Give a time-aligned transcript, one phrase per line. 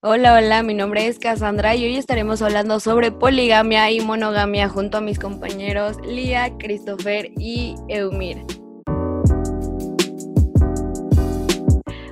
[0.00, 4.98] Hola, hola, mi nombre es Cassandra y hoy estaremos hablando sobre poligamia y monogamia junto
[4.98, 8.36] a mis compañeros Lía, Christopher y Eumir.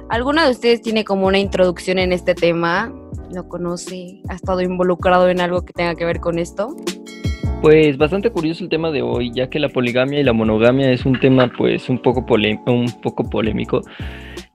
[0.09, 2.93] ¿Alguno de ustedes tiene como una introducción en este tema?
[3.33, 4.21] ¿Lo conoce?
[4.31, 6.75] ¿Ha estado involucrado en algo que tenga que ver con esto?
[7.63, 11.07] Pues bastante curioso el tema de hoy, ya que la poligamia y la monogamia es
[11.07, 12.27] un tema pues un poco,
[12.67, 13.83] un poco polémico,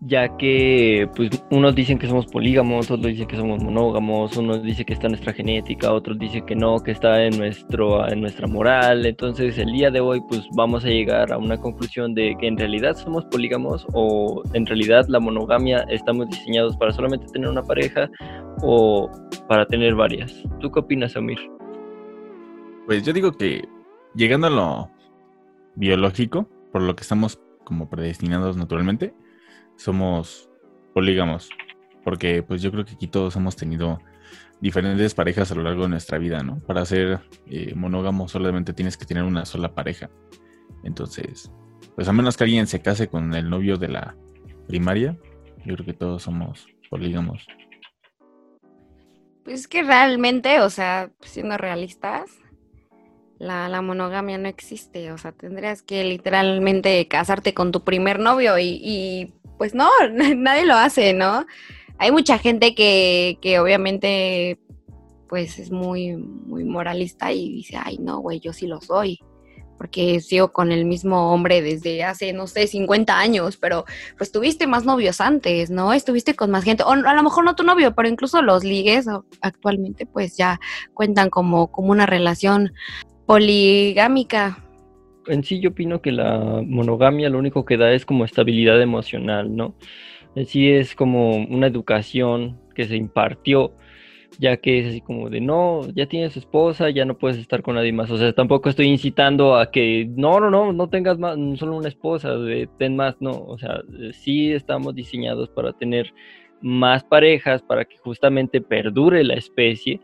[0.04, 4.86] ya que pues unos dicen que somos polígamos, otros dicen que somos monógamos, unos dicen
[4.86, 8.48] que está en nuestra genética, otros dicen que no, que está en, nuestro, en nuestra
[8.48, 9.06] moral.
[9.06, 12.58] Entonces el día de hoy pues vamos a llegar a una conclusión de que en
[12.58, 18.09] realidad somos polígamos o en realidad la monogamia estamos diseñados para solamente tener una pareja
[18.64, 19.08] o
[19.48, 20.44] para tener varias.
[20.59, 21.38] ¿Tú qué opinas, Amir?
[22.88, 23.68] Pues yo digo que
[24.16, 24.90] llegando a lo
[25.76, 29.14] biológico, por lo que estamos como predestinados naturalmente,
[29.81, 30.49] somos
[30.94, 31.49] polígamos,
[32.03, 33.99] porque pues yo creo que aquí todos hemos tenido
[34.59, 36.59] diferentes parejas a lo largo de nuestra vida, ¿no?
[36.59, 40.11] Para ser eh, monógamo solamente tienes que tener una sola pareja.
[40.83, 41.52] Entonces,
[41.95, 44.16] pues a menos que alguien se case con el novio de la
[44.67, 45.17] primaria,
[45.66, 47.47] yo creo que todos somos polígamos.
[49.44, 52.41] Pues que realmente, o sea, siendo realistas,
[53.42, 55.11] la, la, monogamia no existe.
[55.11, 59.89] O sea, tendrías que literalmente casarte con tu primer novio y pues no,
[60.36, 61.45] nadie lo hace, ¿no?
[62.00, 64.59] Hay mucha gente que, que obviamente
[65.30, 69.19] pues es muy, muy moralista y dice, ay no, güey, yo sí lo soy,
[69.78, 73.86] porque sigo con el mismo hombre desde hace, no sé, 50 años, pero
[74.17, 75.94] pues tuviste más novios antes, ¿no?
[75.94, 79.06] Estuviste con más gente, o a lo mejor no tu novio, pero incluso los ligues
[79.42, 80.59] actualmente pues ya
[80.94, 82.73] cuentan como, como una relación
[83.32, 84.58] poligámica
[85.28, 89.56] en sí yo opino que la monogamia lo único que da es como estabilidad emocional,
[89.56, 89.74] ¿no?
[90.36, 93.72] En sí es como una educación que se impartió,
[94.38, 97.76] ya que es así como de no, ya tienes esposa, ya no puedes estar con
[97.76, 98.12] nadie más.
[98.12, 101.88] O sea, tampoco estoy incitando a que no, no, no, no tengas más, solo una
[101.88, 102.34] esposa,
[102.78, 103.31] ten más, no.
[103.31, 103.81] O sea,
[104.12, 106.14] sí estamos diseñados para tener
[106.62, 110.02] más parejas, para que justamente perdure la especie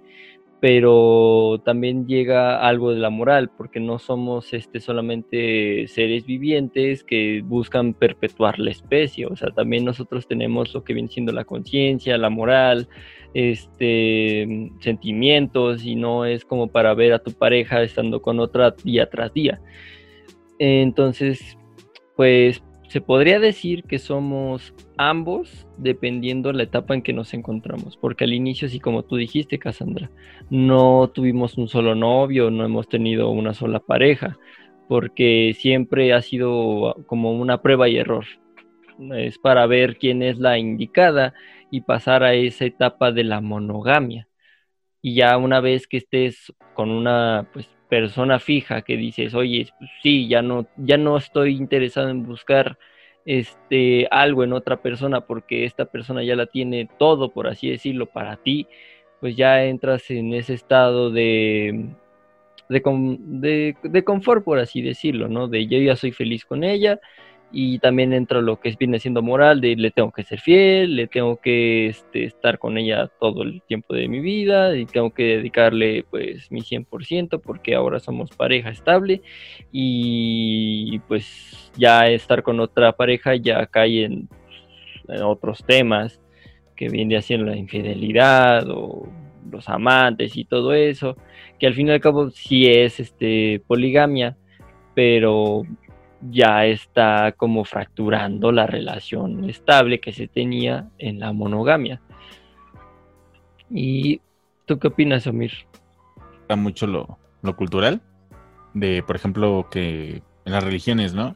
[0.59, 7.43] pero también llega algo de la moral, porque no somos este, solamente seres vivientes que
[7.45, 12.17] buscan perpetuar la especie, o sea, también nosotros tenemos lo que viene siendo la conciencia,
[12.17, 12.89] la moral,
[13.33, 19.09] este, sentimientos, y no es como para ver a tu pareja estando con otra día
[19.09, 19.61] tras día.
[20.57, 21.57] Entonces,
[22.15, 28.23] pues se podría decir que somos ambos dependiendo la etapa en que nos encontramos, porque
[28.23, 30.09] al inicio, sí como tú dijiste, Cassandra,
[30.49, 34.37] no tuvimos un solo novio, no hemos tenido una sola pareja,
[34.87, 38.25] porque siempre ha sido como una prueba y error.
[39.15, 41.33] Es para ver quién es la indicada
[41.69, 44.27] y pasar a esa etapa de la monogamia.
[45.01, 49.89] Y ya una vez que estés con una pues persona fija que dices, oye, pues
[50.03, 52.77] sí, ya no, ya no estoy interesado en buscar
[53.25, 58.05] este, algo en otra persona porque esta persona ya la tiene todo, por así decirlo,
[58.07, 58.67] para ti,
[59.19, 61.89] pues ya entras en ese estado de,
[62.69, 65.47] de, de confort, por así decirlo, ¿no?
[65.47, 66.99] De yo ya soy feliz con ella
[67.51, 71.07] y también entra lo que viene siendo moral de le tengo que ser fiel, le
[71.07, 75.37] tengo que este, estar con ella todo el tiempo de mi vida y tengo que
[75.37, 79.21] dedicarle pues mi 100% porque ahora somos pareja estable
[79.71, 84.29] y pues ya estar con otra pareja ya cae en,
[85.23, 86.19] otros temas
[86.75, 89.07] que viene haciendo la infidelidad o
[89.49, 91.15] los amantes y todo eso,
[91.57, 94.35] que al fin y al cabo sí es este poligamia,
[94.93, 95.63] pero
[96.21, 102.01] ya está como fracturando la relación estable que se tenía en la monogamia.
[103.69, 104.21] ¿Y
[104.65, 105.51] tú qué opinas, Omir?
[106.41, 107.19] Está mucho lo,
[107.55, 108.01] cultural,
[108.73, 111.35] de por ejemplo que en las religiones, ¿no?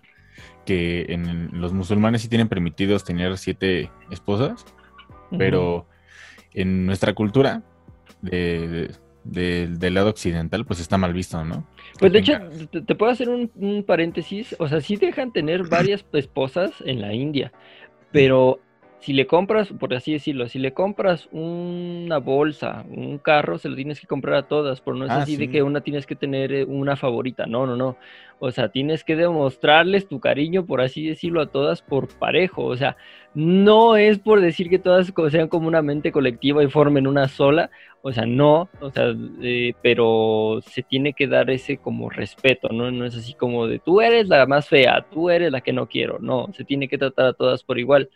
[0.66, 4.66] Que en los musulmanes sí tienen permitidos tener siete esposas,
[5.38, 5.88] pero
[6.54, 7.64] en nuestra cultura
[8.22, 8.92] de,
[9.24, 11.66] del lado occidental, pues está mal visto, ¿no?
[12.00, 12.40] Pues de hecho,
[12.86, 17.52] te, puedo hacer un, paréntesis, o sea, sí dejan tener varias esposas en la India,
[18.12, 18.60] pero
[19.02, 23.76] si le compras, por así decirlo, si le compras una bolsa, un carro, se lo
[23.76, 26.16] tienes que comprar a todas, por no es ah, así de que una tienes que
[26.16, 27.98] tener eh, una favorita, no, no, no.
[28.38, 32.64] O sea, tienes que demostrarles tu cariño, por así decirlo, a todas por parejo.
[32.64, 32.96] O sea,
[33.34, 37.72] no es por decir que todas sean como una mente colectiva y formen una sola.
[38.04, 42.90] O sea, no, o sea, eh, pero se tiene que dar ese como respeto, ¿no?
[42.92, 45.88] No es así como de tú eres la más fea, tú eres la que no
[45.88, 48.10] quiero, no, se tiene que tratar a todas por igual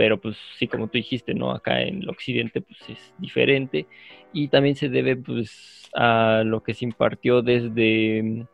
[0.00, 1.50] pero pues sí, como tú dijiste, ¿no?
[1.50, 3.86] Acá en el occidente pues es diferente
[4.32, 8.46] y también se debe pues a lo que se impartió desde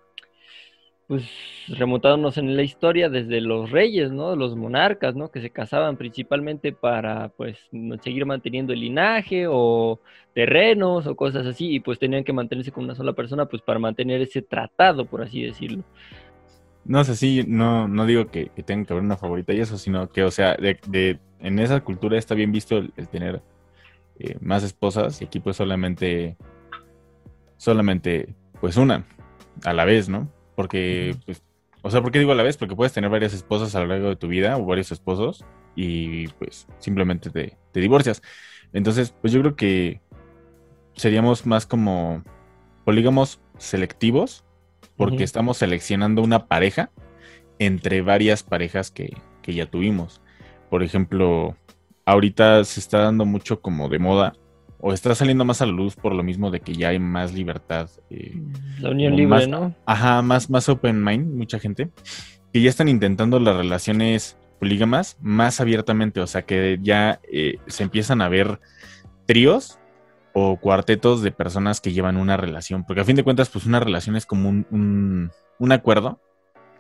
[1.06, 1.22] pues
[1.68, 4.34] remontándonos en la historia desde los reyes, ¿no?
[4.34, 5.30] Los monarcas, ¿no?
[5.30, 7.56] Que se casaban principalmente para, pues,
[8.02, 10.00] seguir manteniendo el linaje o
[10.34, 13.78] terrenos o cosas así, y pues tenían que mantenerse con una sola persona, pues, para
[13.78, 15.84] mantener ese tratado, por así decirlo.
[16.86, 19.76] No sé si, no, no digo que, que tenga que haber una favorita y eso,
[19.76, 23.42] sino que, o sea, de, en esa cultura está bien visto el, tener
[24.18, 26.36] eh, más esposas, y aquí pues solamente,
[27.56, 29.04] solamente, pues una,
[29.64, 30.30] a la vez, ¿no?
[30.54, 31.42] Porque, pues,
[31.82, 32.56] o sea, ¿por qué digo a la vez?
[32.56, 35.44] Porque puedes tener varias esposas a lo largo de tu vida o varios esposos
[35.76, 38.22] y pues simplemente te, divorcias.
[38.72, 40.00] Entonces, pues yo creo que
[40.94, 42.24] seríamos más como
[42.84, 44.45] polígamos selectivos
[44.96, 46.90] porque estamos seleccionando una pareja
[47.58, 50.20] entre varias parejas que, que ya tuvimos.
[50.70, 51.56] Por ejemplo,
[52.04, 54.34] ahorita se está dando mucho como de moda
[54.80, 57.32] o está saliendo más a la luz por lo mismo de que ya hay más
[57.32, 57.90] libertad.
[58.10, 58.40] Eh,
[58.80, 59.74] la unión libre, ¿no?
[59.86, 61.90] Ajá, más, más open mind, mucha gente,
[62.52, 67.82] que ya están intentando las relaciones polígamas más abiertamente, o sea que ya eh, se
[67.82, 68.60] empiezan a ver
[69.26, 69.78] tríos
[70.38, 73.80] o cuartetos de personas que llevan una relación, porque a fin de cuentas, pues una
[73.80, 76.20] relación es como un, un, acuerdo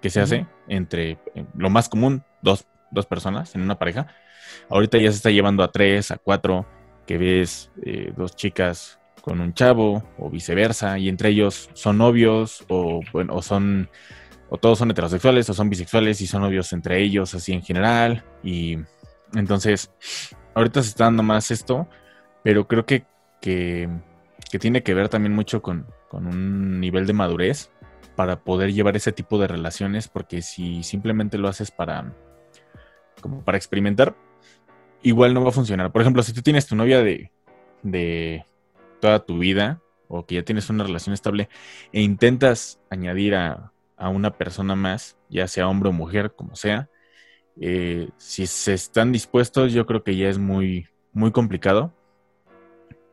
[0.02, 4.08] que se hace entre eh, lo más común, dos, dos personas en una pareja.
[4.68, 6.66] Ahorita ya se está llevando a tres, a cuatro,
[7.06, 12.62] que ves eh, dos chicas con un chavo o viceversa y entre ellos son novios
[12.68, 13.88] o bueno o son
[14.50, 18.22] o todos son heterosexuales o son bisexuales y son novios entre ellos así en general
[18.44, 18.76] y
[19.34, 19.90] entonces
[20.54, 21.88] ahorita se está dando más esto
[22.46, 23.04] pero creo que,
[23.40, 23.88] que,
[24.58, 27.70] tiene que ver también mucho con, un nivel de madurez
[28.14, 32.14] para poder llevar ese tipo de relaciones porque si simplemente lo haces para
[33.20, 34.16] como para experimentar
[35.02, 35.92] igual no va a funcionar.
[35.92, 37.30] Por ejemplo, si tú tienes tu novia de,
[37.82, 38.44] de
[39.00, 41.48] toda tu vida o que ya tienes una relación estable
[41.92, 46.90] e intentas añadir a, una persona más, ya sea hombre o mujer, como sea,
[47.58, 51.94] eh, si se están dispuestos, yo creo que ya es muy, muy complicado.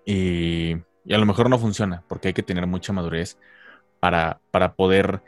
[0.06, 3.38] Y, a lo mejor no funciona, porque hay que tener mucha madurez
[4.00, 5.22] para, para poder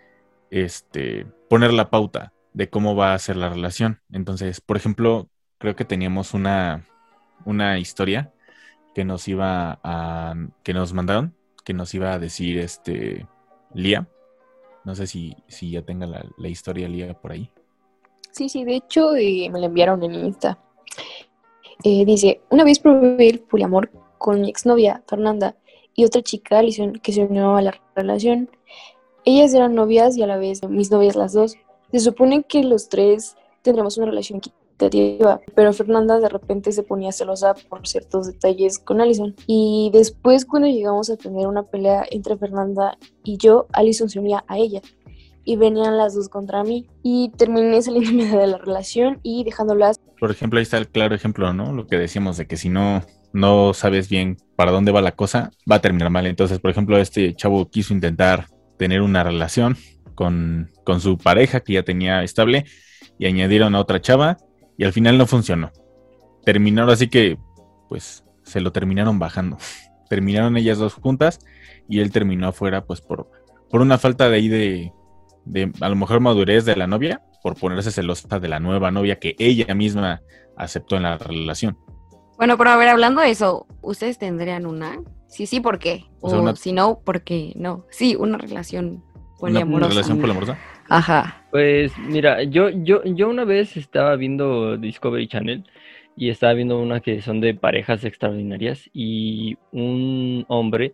[0.50, 4.00] este, poner la pauta de cómo va a ser la relación.
[4.12, 5.28] Entonces, por ejemplo,
[5.58, 6.86] creo que teníamos una,
[7.44, 8.32] una historia
[8.94, 10.34] que nos iba a,
[10.64, 11.36] que nos mandaron,
[11.66, 13.28] que nos iba a decir este
[13.74, 14.08] Lía.
[14.86, 17.52] No sé si, si ya tenga la, historia Lía por ahí.
[18.32, 20.58] Sí, sí, de hecho eh, me la enviaron en Insta.
[21.84, 23.90] Eh, dice, una vez probé el poliamor
[24.26, 25.56] con mi exnovia, Fernanda,
[25.94, 26.60] y otra chica
[27.04, 28.50] que se unió a la relación.
[29.24, 31.58] Ellas eran novias y a la vez mis novias las dos.
[31.92, 34.42] Se supone que los tres tendremos una relación
[35.56, 39.36] pero Fernanda de repente se ponía celosa por ciertos detalles con Allison.
[39.46, 44.44] Y después cuando llegamos a tener una pelea entre Fernanda y yo, Allison se unía
[44.48, 44.82] a ella.
[45.44, 46.88] Y venían las dos contra mí.
[47.04, 50.02] Y terminé saliéndome de la relación y dejándolas.
[50.20, 51.72] Por ejemplo, ahí está el claro ejemplo, ¿no?
[51.72, 53.02] Lo que decíamos de que si no,
[53.36, 56.26] no sabes bien para dónde va la cosa, va a terminar mal.
[56.26, 58.48] Entonces, por ejemplo, este chavo quiso intentar
[58.78, 59.76] tener una relación
[60.16, 62.66] con, con su pareja que ya tenía estable
[63.20, 64.38] y añadieron a otra chava
[64.78, 65.72] y al final no funcionó.
[66.46, 67.38] Terminaron así que,
[67.90, 69.58] pues, se lo terminaron bajando.
[70.10, 71.40] Terminaron ellas dos juntas
[71.90, 73.30] y él terminó afuera, pues, por,
[73.70, 74.94] por una falta de ahí de,
[75.44, 79.20] de, a lo mejor madurez de la novia, por ponerse celosa de la nueva novia
[79.20, 80.22] que ella misma
[80.56, 81.78] aceptó en la relación.
[82.38, 85.00] Bueno, pero a ver, hablando de eso, ¿ustedes tendrían una?
[85.28, 86.06] Sí, sí, ¿por qué?
[86.22, 87.86] O, si no, ¿por qué no?
[87.90, 89.04] Sí, una relación
[89.40, 89.86] poliamorosa.
[89.86, 90.58] ¿Una relación poliamorosa?
[90.90, 91.44] Ajá.
[91.52, 95.64] Pues mira, yo, yo, yo una vez estaba viendo Discovery Channel
[96.16, 100.94] y estaba viendo una que son de parejas extraordinarias y un hombre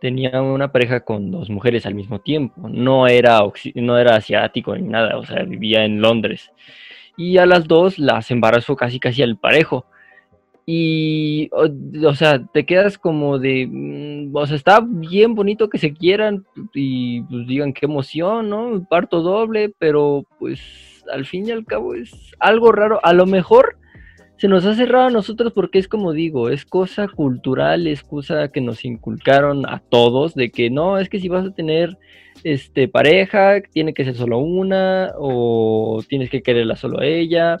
[0.00, 2.68] tenía una pareja con dos mujeres al mismo tiempo.
[2.68, 3.40] No era,
[3.74, 6.50] no era asiático ni nada, o sea, vivía en Londres.
[7.16, 9.86] Y a las dos las embarazó casi casi al parejo.
[10.70, 11.48] Y,
[12.04, 16.44] o, sea, te quedas como de, mm, o sea, está bien bonito que se quieran
[16.74, 18.86] y pues digan qué emoción, ¿no?
[18.86, 20.60] Parto doble, pero pues
[21.10, 23.00] al fin y al cabo es algo raro.
[23.02, 23.78] A lo mejor
[24.36, 28.48] se nos hace raro a nosotros porque es como digo, es cosa cultural, es cosa
[28.48, 31.96] que nos inculcaron a todos de que no, es que si vas a tener
[32.44, 37.58] este pareja, tiene que ser solo una o tienes que quererla solo a ella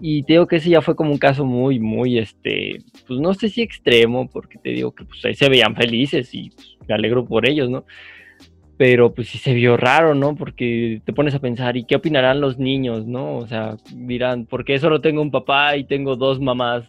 [0.00, 3.34] y te digo que ese ya fue como un caso muy, muy, este, pues no
[3.34, 6.94] sé si extremo, porque te digo que pues ahí se veían felices y pues, me
[6.94, 7.84] alegro por ellos, ¿no?
[8.78, 10.36] pero pues sí se vio raro, ¿no?
[10.36, 13.36] Porque te pones a pensar, ¿y qué opinarán los niños, no?
[13.36, 16.84] O sea, dirán, ¿por qué solo tengo un papá y tengo dos mamás?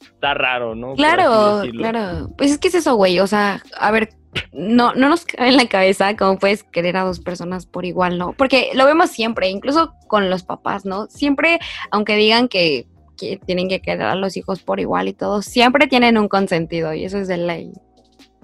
[0.00, 0.94] Está raro, ¿no?
[0.94, 2.30] Claro, claro.
[2.36, 3.20] Pues es que es eso, güey.
[3.20, 4.10] O sea, a ver,
[4.52, 8.18] no, no nos cae en la cabeza cómo puedes querer a dos personas por igual,
[8.18, 8.32] ¿no?
[8.32, 11.06] Porque lo vemos siempre, incluso con los papás, ¿no?
[11.06, 11.58] Siempre,
[11.90, 15.86] aunque digan que, que tienen que querer a los hijos por igual y todo, siempre
[15.86, 17.72] tienen un consentido y eso es de ley.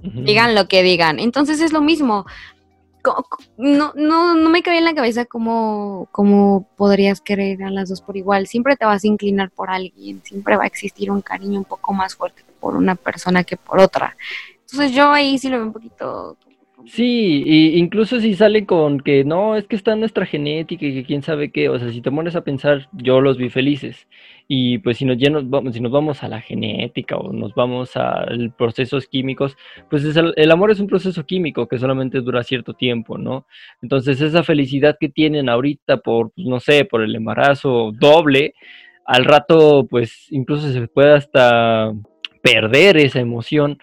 [0.02, 1.18] Digan lo que digan.
[1.18, 2.26] Entonces es lo mismo
[3.56, 8.00] no, no, no me cabe en la cabeza cómo, cómo podrías querer a las dos
[8.00, 8.46] por igual.
[8.46, 11.92] Siempre te vas a inclinar por alguien, siempre va a existir un cariño un poco
[11.92, 14.16] más fuerte por una persona que por otra.
[14.70, 16.36] Entonces yo ahí sí lo veo un poquito
[16.86, 20.94] Sí, y incluso si sale con que no, es que está en nuestra genética y
[20.94, 24.06] que quién sabe qué, o sea, si te pones a pensar, yo los vi felices.
[24.46, 25.18] Y pues si nos,
[25.50, 29.56] vamos, si nos vamos a la genética o nos vamos a procesos químicos,
[29.90, 33.46] pues el, el, amor es un proceso químico que solamente dura cierto tiempo, ¿no?
[33.82, 38.54] Entonces esa felicidad que tienen ahorita por, pues, no sé, por el embarazo doble,
[39.04, 41.92] al rato pues incluso se puede hasta
[42.42, 43.78] perder esa emoción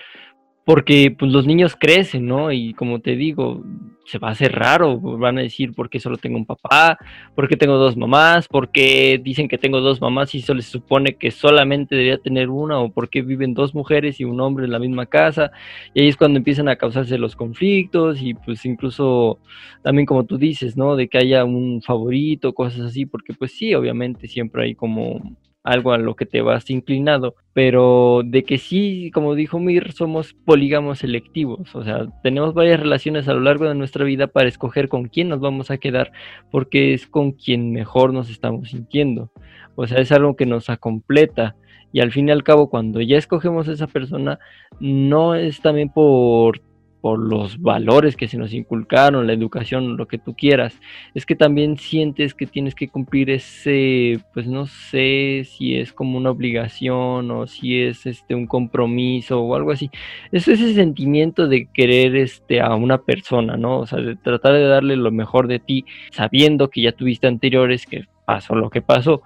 [0.66, 2.52] porque pues los niños crecen, ¿no?
[2.52, 3.64] Y como te digo,
[4.06, 6.98] se va a hacer raro, van a decir por qué solo tengo un papá,
[7.36, 10.66] por qué tengo dos mamás, por qué dicen que tengo dos mamás y se les
[10.66, 14.66] supone que solamente debería tener una, o por qué viven dos mujeres y un hombre
[14.66, 15.52] en la misma casa,
[15.94, 19.40] y ahí es cuando empiezan a causarse los conflictos y pues incluso
[19.82, 20.96] también como tú dices, ¿no?
[20.96, 25.22] De que haya un favorito, cosas así, porque pues sí, obviamente siempre hay como
[25.64, 30.34] algo a lo que te vas inclinado, pero de que sí, como dijo Mir, somos
[30.34, 34.90] polígamos selectivos, o sea, tenemos varias relaciones a lo largo de nuestra vida para escoger
[34.90, 36.12] con quién nos vamos a quedar,
[36.52, 39.32] porque es con quien mejor nos estamos sintiendo,
[39.76, 41.56] o sea, es algo que nos acompleta.
[41.96, 44.40] Y al fin y al cabo, cuando ya escogemos a esa persona,
[44.80, 46.60] no es también por
[47.04, 50.80] por los valores que se nos inculcaron, la educación, lo que tú quieras,
[51.14, 56.18] es que también sientes que tienes que cumplir ese, pues no sé si es como
[56.18, 59.92] una obligación o si es este un compromiso o algo así.
[60.32, 63.80] Es ese sentimiento de querer este a una persona, ¿no?
[63.80, 67.86] O sea, de tratar de darle lo mejor de ti, sabiendo que ya tuviste anteriores
[67.86, 69.24] que pasó lo que pasó,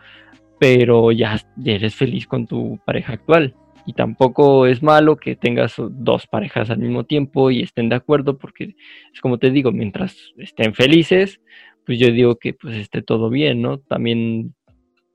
[0.57, 3.53] pero ya eres feliz con tu pareja actual
[3.87, 8.37] y tampoco es malo que tengas dos parejas al mismo tiempo y estén de acuerdo
[8.37, 8.75] porque
[9.13, 11.39] es como te digo, mientras estén felices,
[11.85, 13.79] pues yo digo que pues esté todo bien, ¿no?
[13.79, 14.53] También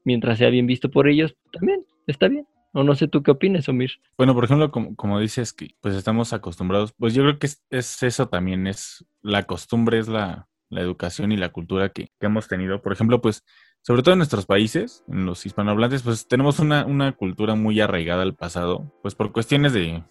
[0.04, 2.46] mientras sea bien visto por ellos, también está bien.
[2.72, 3.90] O no sé tú qué opinas, Omir.
[4.16, 8.28] Bueno, por ejemplo, como, dices que pues estamos acostumbrados, pues yo creo que es, eso
[8.28, 12.80] también, es la costumbre, es la, educación y la cultura que, que hemos tenido.
[12.80, 13.44] Por ejemplo, pues
[13.82, 18.34] sobre todo en nuestros países, en los hispanohablantes, pues tenemos una, cultura muy arraigada al
[18.34, 20.04] pasado, pues por cuestiones de,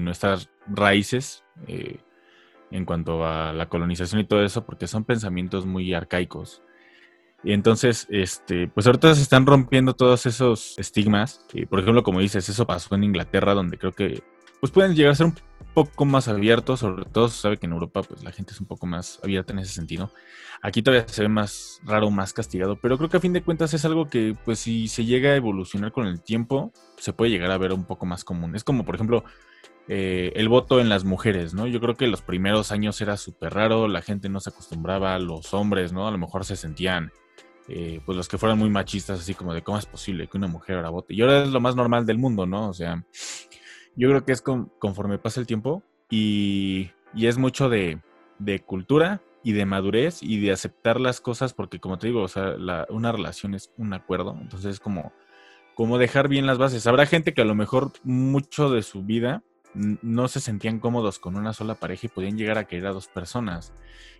[0.00, 1.98] nuestras raíces eh,
[2.70, 6.62] en cuanto a la colonización y todo eso, porque son pensamientos muy arcaicos.
[7.44, 11.44] Y entonces, este, pues ahorita se están rompiendo todos esos estigmas.
[11.52, 14.22] Y por ejemplo, como dices, eso pasó en Inglaterra, donde creo que
[14.60, 15.34] pues pueden llegar a ser un
[15.74, 18.66] poco más abiertos, sobre todo se sabe que en Europa pues la gente es un
[18.66, 20.10] poco más abierta en ese sentido.
[20.62, 23.74] Aquí todavía se ve más raro, más castigado, pero creo que a fin de cuentas
[23.74, 27.50] es algo que pues si se llega a evolucionar con el tiempo, se puede llegar
[27.50, 28.56] a ver un poco más común.
[28.56, 29.24] Es como por ejemplo
[29.88, 31.66] eh, el voto en las mujeres, ¿no?
[31.66, 35.52] Yo creo que los primeros años era súper raro, la gente no se acostumbraba, los
[35.52, 36.08] hombres, ¿no?
[36.08, 37.12] A lo mejor se sentían...
[37.66, 40.48] Eh, pues los que fueran muy machistas, así como de cómo es posible que una
[40.48, 41.14] mujer ahora vote.
[41.14, 42.68] Y ahora es lo más normal del mundo, ¿no?
[42.68, 43.02] O sea,
[43.96, 48.00] yo creo que es conforme pasa el tiempo y, es mucho de,
[48.66, 52.56] cultura y de madurez y de aceptar las cosas porque como te digo, o sea,
[52.88, 55.12] una relación es un acuerdo, entonces es como,
[55.74, 56.86] como dejar bien las bases.
[56.86, 59.42] Habrá gente que a lo mejor mucho de su vida
[59.74, 63.08] no se sentían cómodos con una sola pareja y podían llegar a querer a dos
[63.08, 63.72] personas.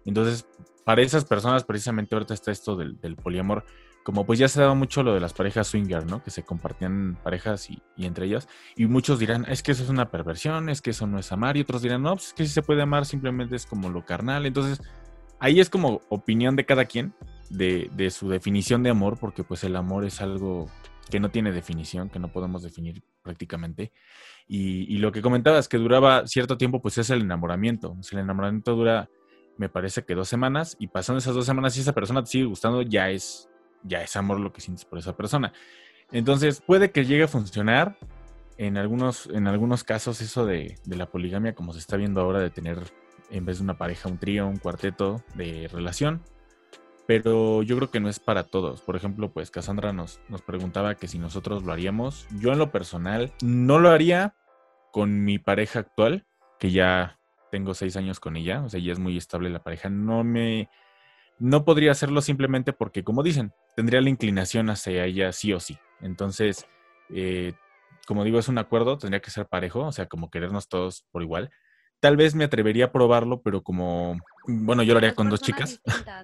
[0.04, 0.47] Entonces,
[0.85, 3.64] para esas personas, precisamente ahorita está esto del, del poliamor,
[4.04, 6.23] como pues ya se daba mucho lo de las parejas swinger, ¿no?
[6.23, 8.46] Que se compartían parejas y, entre ellas.
[8.76, 11.56] Y muchos dirán, es que eso es una perversión, es que eso no es amar.
[11.56, 14.04] Y otros dirán, no, pues es que si se puede amar, simplemente es como lo
[14.04, 14.44] carnal.
[14.44, 14.80] Entonces,
[15.40, 17.14] ahí es como opinión de cada quien,
[17.49, 20.68] de, de su definición de amor, porque pues el amor es algo
[21.11, 23.90] que no tiene definición, que no podemos definir prácticamente.
[24.46, 27.96] Y, lo que comentabas, que duraba cierto tiempo, pues es el enamoramiento.
[28.02, 29.08] Si el enamoramiento dura,
[29.56, 32.44] me parece que dos semanas, y pasando esas dos semanas, si esa persona te sigue
[32.44, 33.49] gustando, ya es
[33.85, 35.53] ya es amor lo que sientes por esa persona.
[36.11, 37.97] Entonces, puede que llegue a funcionar
[38.59, 42.50] en algunos, en algunos casos eso de, la poligamia, como se está viendo ahora, de
[42.50, 42.79] tener
[43.31, 46.23] en vez de una pareja, un trío, un cuarteto de relación.
[47.07, 48.81] Pero yo creo que no es para todos.
[48.81, 52.26] Por ejemplo, pues Cassandra nos, nos preguntaba que si nosotros lo haríamos.
[52.38, 54.35] Yo en lo personal no lo haría
[54.91, 56.25] con mi pareja actual,
[56.59, 57.19] que ya
[57.50, 59.91] tengo seis años con ella, o sea, ya es muy estable la pareja.
[59.91, 60.71] No me,
[61.38, 65.78] no podría hacerlo simplemente porque, como dicen, tendría la inclinación hacia ella sí o sí.
[66.00, 66.66] Entonces,
[67.11, 67.54] eh,
[68.07, 71.23] como digo, es un acuerdo, tendría que ser parejo, o sea, como querernos todos por
[71.23, 71.50] igual.
[72.00, 75.81] Tal vez me atrevería a probarlo, pero como, bueno, yo lo haría con dos chicas.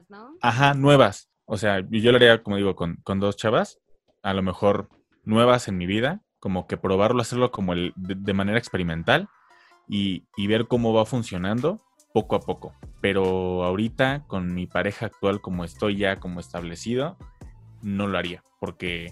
[0.09, 0.37] ¿no?
[0.43, 1.31] Ajá, nuevas.
[1.47, 3.79] O sea, yo lo haría, como digo, con, con dos chavas,
[4.23, 4.89] a lo mejor
[5.25, 9.29] nuevas en mi vida, como que probarlo, hacerlo como el, de, manera experimental
[9.89, 11.81] y, y, ver cómo va funcionando
[12.13, 12.75] poco a poco.
[13.01, 17.17] Pero ahorita, con mi pareja actual, como estoy ya como establecido,
[17.83, 19.09] no lo haría, porque,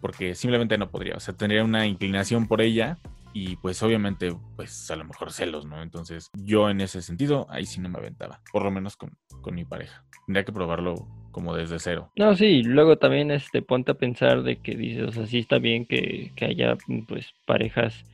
[0.00, 1.16] porque simplemente no podría.
[1.16, 2.98] O sea, tendría una inclinación por ella
[3.32, 5.82] y pues obviamente, pues a lo mejor celos, ¿no?
[5.82, 9.54] Entonces yo en ese sentido, ahí sí no me aventaba, por lo menos con, con
[9.54, 10.04] mi pareja.
[10.26, 12.10] Tendría que probarlo como desde cero.
[12.16, 15.58] No, sí, luego también este, ponte a pensar de que dices, o sea, sí está
[15.58, 16.76] bien que, que haya
[17.08, 18.04] pues parejas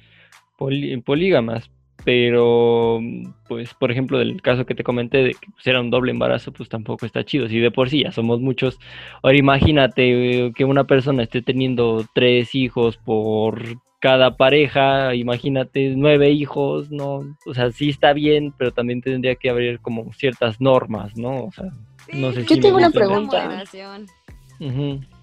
[1.05, 1.71] polígamas,
[2.05, 3.00] pero
[3.49, 6.52] pues por ejemplo del caso que te comenté de que pues, era un doble embarazo
[6.52, 7.49] pues tampoco está chido.
[7.49, 8.78] Si de por sí ya somos muchos
[9.23, 13.62] ahora imagínate que una persona esté teniendo tres hijos por
[14.00, 19.50] cada pareja imagínate nueve hijos no o sea sí está bien pero también tendría que
[19.50, 21.73] haber como ciertas normas no o sea
[22.12, 23.64] no sé yo tengo una pregunta.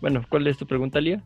[0.01, 1.23] Bueno cuál es tu pregunta Lía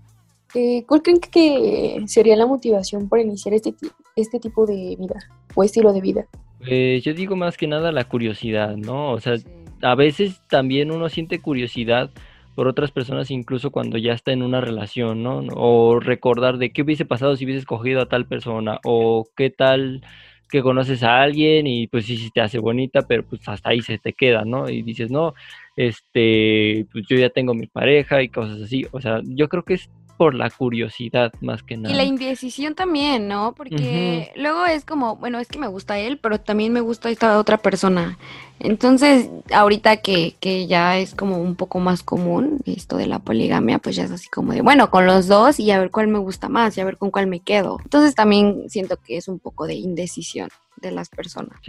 [0.55, 3.75] eh, ¿Cuál creen que sería la motivación para iniciar este,
[4.21, 5.19] este tipo de vida
[5.55, 6.25] o estilo de vida?
[6.59, 9.11] Pues yo digo más que nada la curiosidad, ¿no?
[9.11, 9.35] O sea,
[9.81, 12.11] a veces también uno siente curiosidad
[12.55, 15.39] por otras personas incluso cuando ya está en una relación, ¿no?
[15.55, 20.01] O recordar de qué hubiese pasado si hubiese escogido a tal persona o qué tal
[20.49, 23.81] que conoces a alguien y pues sí, sí te hace bonita, pero pues hasta ahí
[23.81, 24.67] se te queda, ¿no?
[24.69, 25.35] Y dices, no,
[25.75, 28.85] este, pues yo ya tengo mi pareja y cosas así.
[28.91, 31.95] O sea, yo creo que es por la curiosidad más que nada.
[31.95, 33.53] Y la indecisión también, ¿no?
[33.55, 37.39] Porque luego es como, bueno, es que me gusta él, pero también me gusta esta
[37.39, 38.17] otra persona.
[38.59, 43.79] Entonces, ahorita que, que ya es como un poco más común esto de la poligamia,
[43.79, 46.19] pues ya es así como de, bueno, con los dos y a ver cuál me
[46.19, 47.77] gusta más y a ver con cuál me quedo.
[47.81, 50.49] Entonces también siento que es un poco de indecisión
[50.81, 51.61] de las personas.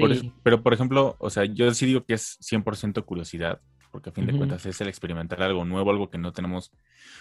[0.43, 4.26] pero, por ejemplo, o sea, yo sí digo que es 100% curiosidad porque a fin
[4.26, 6.72] de cuentas es el experimentar algo nuevo, algo que no tenemos,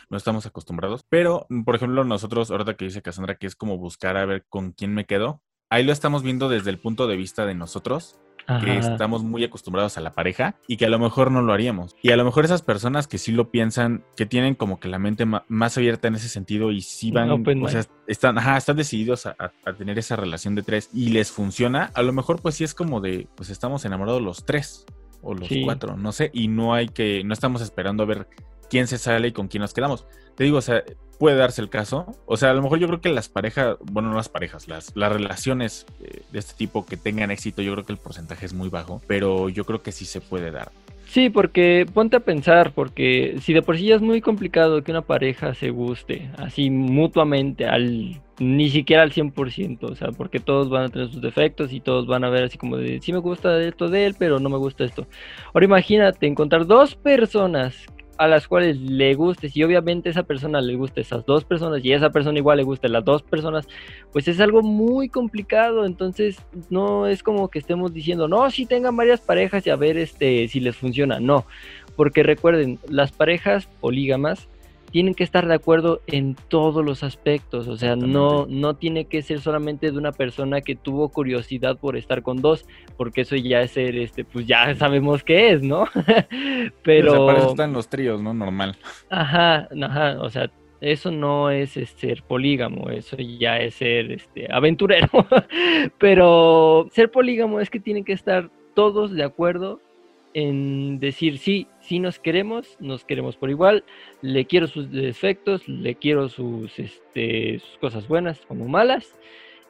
[0.10, 1.04] no estamos acostumbrados.
[1.10, 4.72] Pero, por ejemplo, nosotros, ahorita que dice Cassandra, que es como buscar a ver con
[4.72, 8.20] quién me quedo, ahí lo estamos viendo desde el punto de vista de nosotros,
[8.58, 11.96] que estamos muy acostumbrados a la pareja y que a lo mejor no lo haríamos.
[12.02, 14.98] Y a lo mejor esas personas que sí lo piensan, que tienen como que la
[14.98, 19.28] mente más abierta en ese sentido y sí van, o sea, están, ajá, están decididos
[19.28, 22.64] a, a, tener esa relación de tres y les funciona, a lo mejor pues sí
[22.64, 24.86] es como de, pues estamos enamorados los tres
[25.22, 28.28] o los cuatro, no sé, y no hay que, no estamos esperando a ver
[28.70, 30.06] quién se sale y con quién nos quedamos.
[30.36, 30.84] Te digo, o sea,
[31.20, 32.16] puede darse el caso.
[32.26, 34.96] O sea, a lo mejor yo creo que las parejas, bueno, no las parejas, las,
[34.96, 38.54] las relaciones eh, de este tipo que tengan éxito, yo creo que el porcentaje es
[38.54, 40.72] muy bajo, pero yo creo que sí se puede dar.
[41.10, 44.92] Sí, porque ponte a pensar, porque si de por sí ya es muy complicado que
[44.92, 50.70] una pareja se guste así mutuamente, al ni siquiera al 100%, o sea, porque todos
[50.70, 53.18] van a tener sus defectos y todos van a ver así como de, sí me
[53.18, 55.08] gusta esto de él, pero no me gusta esto.
[55.52, 57.88] Ahora imagínate encontrar dos personas
[58.20, 61.94] a las cuales le guste, si obviamente esa persona le gusta esas dos personas y
[61.94, 63.66] esa persona igual le gusta las dos personas,
[64.12, 66.38] pues es algo muy complicado, entonces
[66.70, 70.50] no es como que estemos diciendo, no, si tengan varias parejas y a ver este
[70.50, 71.46] si les funciona, no,
[71.96, 74.50] porque recuerden, las parejas polígamas
[74.92, 79.22] tienen que estar de acuerdo en todos los aspectos, o sea, no, no tiene que
[79.22, 82.66] ser solamente de una persona que tuvo curiosidad por estar con dos,
[82.98, 85.86] porque eso ya es ser, este, pues ya sabemos qué es, ¿no?
[86.84, 87.26] Pero...
[87.26, 88.34] para eso están los tríos, ¿no?
[88.34, 88.78] Normal.
[89.10, 94.48] Ajá, ajá, o sea, eso no es, es ser polígamo, eso ya es ser este,
[94.52, 95.10] aventurero.
[96.00, 99.82] Pero ser polígamo es que tienen que estar todos de acuerdo
[100.34, 103.84] en decir sí, sí nos queremos, nos queremos por igual,
[104.22, 109.16] le quiero sus defectos, le quiero sus, este, sus cosas buenas como malas,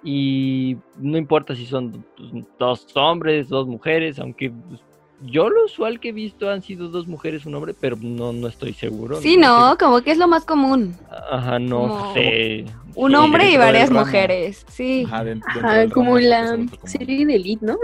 [0.04, 2.06] y no importa si son
[2.58, 4.82] dos hombres, dos mujeres, aunque pues,
[5.22, 8.48] yo lo usual que he visto han sido dos mujeres, un hombre, pero no, no
[8.48, 9.20] estoy seguro.
[9.22, 10.96] Sí, no, como que es lo más común.
[11.30, 12.66] Ajá, no sé.
[12.96, 15.06] Un hombre y varias mujeres, sí.
[15.06, 17.78] Ajá, como la serie de Elite, ¿no?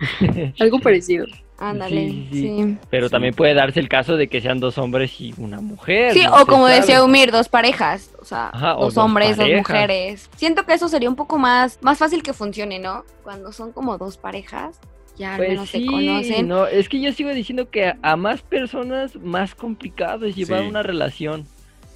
[0.60, 1.26] Algo parecido.
[1.58, 5.60] Ándale, sí, Pero también puede darse el caso de que sean dos hombres y una
[5.60, 6.12] mujer.
[6.12, 10.28] Sí, o como decía Umir, dos parejas, o sea, dos, hombres, dos mujeres.
[10.36, 13.04] Siento que eso sería un poco más, más fácil que funcione, ¿no?
[13.22, 14.80] Cuando son como dos parejas,
[15.16, 16.48] ya al pues menos se conocen.
[16.48, 20.82] No, es que yo sigo diciendo que a más personas más complicado es llevar una
[20.82, 21.46] relación.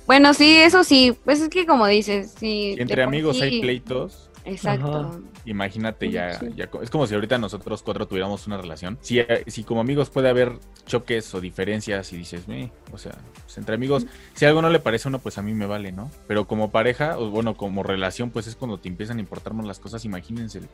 [0.06, 2.76] Bueno, sí, eso sí, pues es que como dices, sí.
[2.78, 4.27] entre amigos hay pleitos.
[4.44, 4.96] Exacto.
[5.00, 5.18] Ajá.
[5.44, 6.46] Imagínate ya, Sí.
[6.56, 8.98] ya es como si ahorita nosotros cuatro tuviéramos una relación.
[9.00, 10.52] Si, eh, si como amigos puede haber
[10.86, 13.12] choques o diferencias y dices, "Eh", o sea,
[13.44, 15.92] pues entre amigos, si algo no le parece a uno, pues a mí me vale,
[15.92, 16.10] ¿no?
[16.26, 19.66] Pero como pareja, o bueno, como relación, pues es cuando te empiezan a importar más
[19.66, 20.04] las cosas.
[20.04, 20.68] Imagínense el-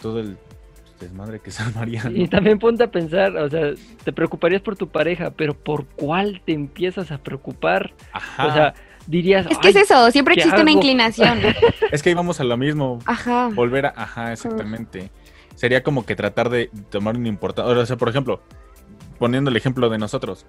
[0.00, 0.36] todo el
[1.00, 2.04] desmadre que se armaría.
[2.04, 2.10] ¿no?
[2.16, 3.72] Y también ponte a pensar, o sea,
[4.04, 7.92] te preocuparías por tu pareja, pero ¿por cuál te empiezas a preocupar?
[8.12, 8.46] Ajá.
[8.46, 8.74] O sea,
[9.06, 11.40] dirías, Es que es "Ay, eso, siempre ¿qué existe una inclinación.
[11.92, 12.98] es que íbamos a lo mismo.
[13.06, 13.48] Ajá.
[13.54, 13.94] Volver a.
[13.96, 15.10] Ajá, exactamente.
[15.54, 17.72] Sería como que tratar de tomar una importancia.
[17.76, 18.40] O sea, por ejemplo,
[19.18, 20.46] poniendo el ejemplo de nosotros,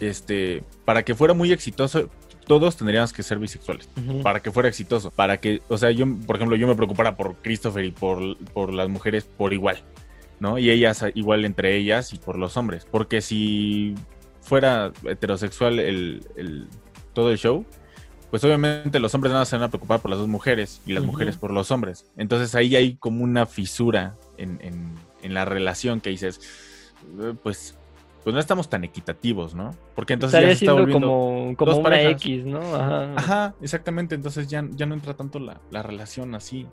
[0.00, 2.08] este, para que fuera muy exitoso,
[2.46, 3.88] todos tendríamos que ser bisexuales.
[4.22, 5.10] Para que fuera exitoso.
[5.10, 8.72] Para que, o sea, yo, por ejemplo, yo me preocupara por Christopher y por, por
[8.72, 9.82] las mujeres por igual,
[10.40, 10.58] ¿no?
[10.58, 12.86] Y ellas igual entre ellas y por los hombres.
[12.90, 13.94] Porque si
[14.40, 16.68] fuera heterosexual el, el-
[17.12, 17.66] todo el show,
[18.30, 21.04] pues obviamente los hombres nada se van a preocupar por las dos mujeres y las
[21.04, 22.10] mujeres por los hombres.
[22.16, 26.40] Entonces ahí hay como una fisura en, en- en la relación que dices,
[27.20, 27.76] eh, pues,
[28.22, 29.74] pues no estamos tan equitativos, ¿no?
[29.94, 31.06] Porque entonces Estaría ya se está volviendo...
[31.08, 32.22] como, como dos una parejas.
[32.22, 32.60] X, ¿no?
[32.74, 33.14] Ajá.
[33.16, 34.14] Ajá, exactamente.
[34.14, 36.66] Entonces ya, ya no entra tanto la, la relación así.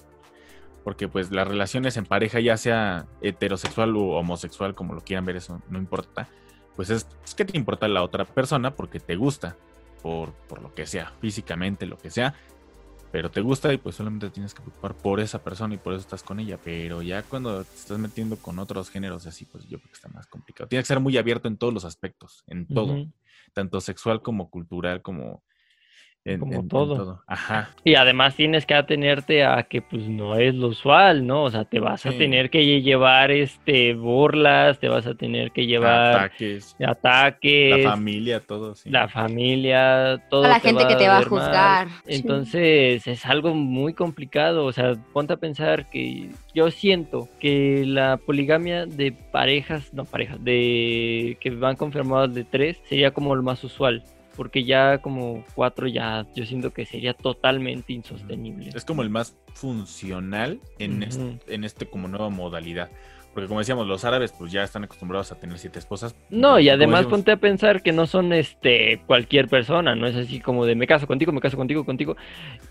[0.83, 5.37] Porque pues las relaciones en pareja, ya sea heterosexual o homosexual, como lo quieran ver,
[5.37, 6.27] eso no importa.
[6.75, 9.55] Pues es, es que te importa la otra persona porque te gusta.
[10.05, 12.35] Por, por lo que sea, físicamente, lo que sea.
[13.11, 16.01] Pero te gusta y pues solamente tienes que preocupar por esa persona y por eso
[16.01, 16.59] estás con ella.
[16.63, 20.07] Pero ya cuando te estás metiendo con otros géneros así, pues yo creo que está
[20.09, 20.67] más complicado.
[20.67, 23.07] Tienes que ser muy abierto en todos los aspectos, en todo
[23.53, 25.43] tanto sexual como cultural, como
[26.25, 27.21] en, Como en- en todo.
[27.27, 27.69] Ajá.
[27.83, 31.43] Y además tienes que atenerte a que pues no es lo usual, ¿no?
[31.43, 35.51] O sea, te vas a tener que lle- llevar este burlas, te vas a tener
[35.51, 38.73] que llevar Ataques, ataques, la familia, todo.
[38.73, 38.89] Sí.
[38.89, 40.41] la familia, todo.
[40.41, 41.29] Toda la gente que te va a mal.
[41.29, 41.87] juzgar.
[42.07, 48.17] Entonces es algo muy complicado, o sea, ponte a pensar que yo siento que la
[48.17, 53.63] poligamia de parejas, no parejas, de que van confirmadas de tres sería como lo más
[53.63, 54.03] usual,
[54.35, 58.71] porque ya como cuatro ya yo siento que sería totalmente insostenible.
[58.73, 62.89] Es como el más funcional en, este, en este como nueva modalidad.
[63.35, 66.15] Porque como decíamos, los árabes pues ya están acostumbrados a tener siete esposas.
[66.29, 70.15] No, y además decíamos, ponte a pensar que no son este cualquier persona, no es
[70.15, 72.15] así como de me caso contigo, me caso contigo, contigo.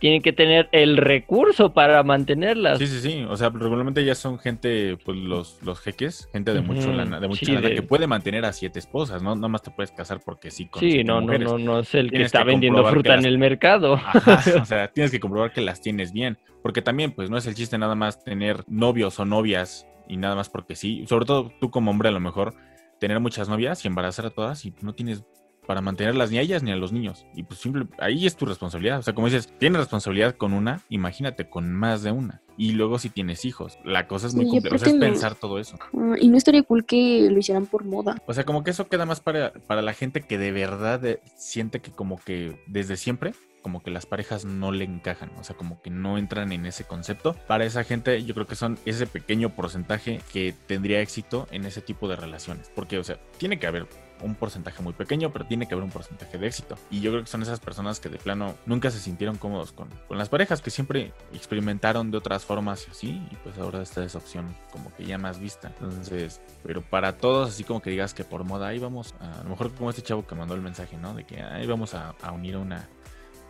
[0.01, 2.79] Tienen que tener el recurso para mantenerlas.
[2.79, 3.27] Sí, sí, sí.
[3.29, 6.97] O sea, regularmente ya son gente, pues los, los jeques, gente de mucho Ujú.
[6.97, 9.35] lana, de mucha Sí, lana, de- que puede mantener a siete esposas, ¿no?
[9.37, 11.47] Nada más te puedes casar porque sí con Sí, no, no, mujeres.
[11.53, 13.95] no, no es el que está que vendiendo fruta en el mercado.
[13.97, 16.39] Ajá, o sea, tienes que comprobar que las tienes bien.
[16.63, 20.35] Porque también, pues, no es el chiste nada más tener novios o novias y nada
[20.35, 21.05] más porque sí.
[21.09, 22.55] Sobre todo tú como hombre, a lo mejor,
[23.01, 25.25] tener muchas novias y embarazar a todas y no tienes
[25.67, 27.25] para mantenerlas ni a ellas ni a los niños.
[27.35, 28.99] Y pues simple, ahí es tu responsabilidad.
[28.99, 32.43] O sea, como dices, tienes responsabilidad con una, imagínate con más de una.
[32.59, 34.77] Y luego si tienes hijos, la cosa es muy compleja.
[34.77, 35.79] O sea, es aparte no- pensar todo eso.
[35.97, 38.17] Ah, y no estaría cool que lo hicieran por moda.
[38.27, 41.21] O sea, como que eso queda más para, para la gente que de verdad eh,
[41.37, 43.33] siente que como que desde siempre,
[43.65, 46.85] como que las parejas no le encajan, o sea, como que no entran en ese
[46.85, 47.35] concepto.
[47.47, 51.81] Para esa gente yo creo que son ese pequeño porcentaje que tendría éxito en ese
[51.81, 52.71] tipo de relaciones.
[52.75, 53.89] Porque, o sea, tiene que haber
[54.21, 56.77] un porcentaje muy pequeño, pero tiene que haber un porcentaje de éxito.
[56.91, 59.89] Y yo creo que son esas personas que de plano nunca se sintieron cómodos con,
[60.09, 64.05] con las parejas, que siempre experimentaron de otras formas y así, y pues ahora está
[64.05, 65.69] esa opción como que ya más vista.
[65.81, 69.49] Entonces, pero para todos, así como que digas que por moda, ahí vamos, a, lo
[69.49, 71.15] mejor como este chavo que mandó el mensaje, ¿no?
[71.15, 72.89] De que ahí vamos a, a unir una,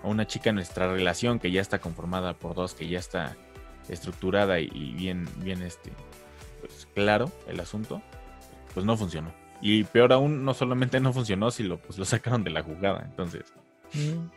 [0.05, 3.37] a una chica en nuestra relación que ya está conformada por dos, que ya está
[3.89, 5.93] estructurada y, bien, bien este,
[6.61, 8.03] pues claro el asunto,
[8.73, 9.33] pues no funcionó.
[9.61, 13.03] Y peor aún, no solamente no funcionó, sino pues lo sacaron de la jugada.
[13.05, 13.53] Entonces,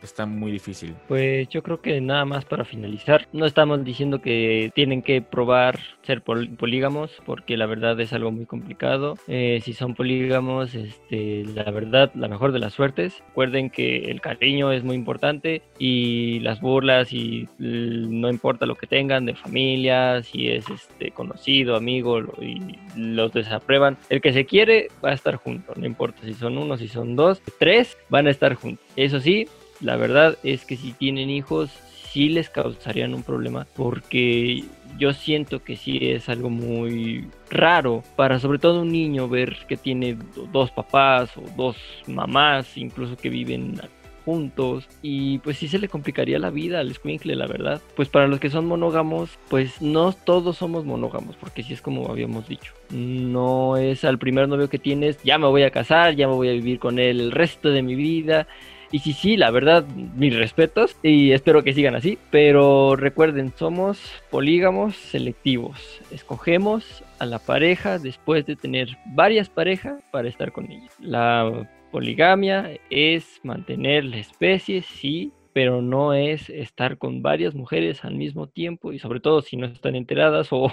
[0.04, 0.94] está muy difícil.
[1.08, 5.80] Pues yo creo que nada más para finalizar, no estamos diciendo que tienen que probar
[6.04, 9.16] ser pol- polígamos, porque la verdad es algo muy complicado.
[9.28, 13.22] Eh, si son polígamos, este, la verdad, la mejor de las suertes.
[13.30, 18.88] Recuerden que el cariño es muy importante y las burlas y no importa lo que
[18.88, 23.98] tengan de familia, si es este conocido, amigo y los desaprueban.
[24.10, 27.16] El que se quiere va a estar junto, no importa si son uno, si son
[27.16, 28.86] dos, tres van a estar juntos.
[28.98, 29.48] Eso sí,
[29.80, 31.70] la verdad es que si tienen hijos,
[32.12, 34.64] sí les causarían un problema porque
[34.98, 39.78] yo siento que sí es algo muy raro para sobre todo un niño ver que
[39.78, 43.80] tiene do- dos papás o dos mamás, incluso que viven
[44.26, 47.82] juntos y pues sí se le complicaría la vida al escuincle, la verdad.
[47.96, 52.10] Pues para los que son monógamos, pues no todos somos monógamos, porque sí es como
[52.10, 52.74] habíamos dicho.
[52.90, 56.50] No es al primer novio que tienes, ya me voy a casar, ya me voy
[56.50, 58.48] a vivir con él el resto de mi vida
[58.92, 62.18] Y sí, sí, la verdad, mis respetos y espero que sigan así.
[62.32, 66.00] Pero recuerden, somos polígamos selectivos.
[66.12, 70.88] Escogemos a la pareja después de tener varias parejas para estar con ella.
[71.00, 78.16] La poligamia es mantener la especie, sí, pero no es estar con varias mujeres al
[78.16, 80.72] mismo tiempo y sobre todo si no están enteradas o,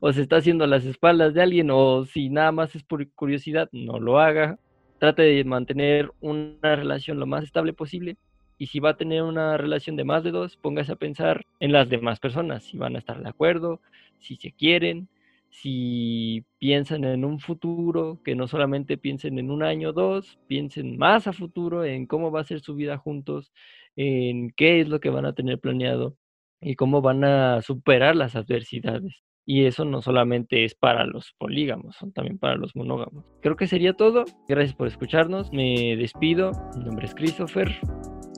[0.00, 3.06] o se está haciendo a las espaldas de alguien o si nada más es por
[3.10, 4.58] curiosidad, no lo haga.
[5.02, 8.18] Trate de mantener una relación lo más estable posible
[8.56, 11.72] y si va a tener una relación de más de dos, póngase a pensar en
[11.72, 13.80] las demás personas, si van a estar de acuerdo,
[14.20, 15.08] si se quieren,
[15.50, 20.96] si piensan en un futuro, que no solamente piensen en un año o dos, piensen
[20.96, 23.52] más a futuro en cómo va a ser su vida juntos,
[23.96, 26.16] en qué es lo que van a tener planeado
[26.60, 29.20] y cómo van a superar las adversidades.
[29.44, 33.24] Y eso no solamente es para los polígamos, son también para los monógamos.
[33.40, 34.24] Creo que sería todo.
[34.48, 35.52] Gracias por escucharnos.
[35.52, 36.52] Me despido.
[36.76, 37.68] Mi nombre es Christopher.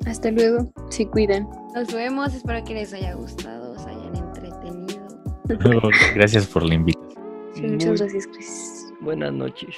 [0.07, 0.73] Hasta luego.
[0.89, 1.47] Se cuidan.
[1.75, 2.35] Nos vemos.
[2.35, 5.07] Espero que les haya gustado, os hayan entretenido.
[6.15, 7.05] Gracias por la invitación.
[7.55, 8.93] Sí, muchas gracias, Chris.
[9.01, 9.77] Buenas noches.